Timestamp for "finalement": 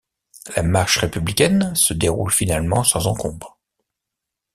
2.31-2.83